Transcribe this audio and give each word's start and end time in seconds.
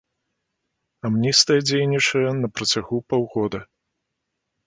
Амністыя 1.09 1.59
дзейнічае 1.67 2.23
на 2.41 2.47
працягу 2.59 2.97
паўгода. 3.13 3.59